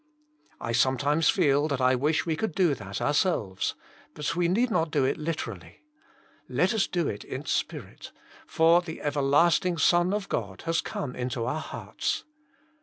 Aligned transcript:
1 0.57 0.73
sometimes 0.73 1.29
feel 1.29 1.67
that 1.67 1.79
I 1.79 1.93
wish 1.93 2.25
we 2.25 2.35
could 2.35 2.55
do 2.55 2.73
that 2.73 3.03
ourselves; 3.03 3.75
but 4.15 4.35
we 4.35 4.47
need 4.47 4.71
not 4.71 4.89
do 4.89 5.05
it 5.05 5.15
literally. 5.15 5.83
Let 6.49 6.73
us 6.73 6.87
do 6.87 7.07
it 7.07 7.23
in 7.23 7.45
spirit, 7.45 8.11
for 8.47 8.81
the 8.81 8.99
everlasting 8.99 9.77
Son 9.77 10.11
of 10.11 10.27
God 10.27 10.63
has 10.63 10.81
come 10.81 11.15
into 11.15 11.45
our 11.45 11.59
hearts. 11.61 12.23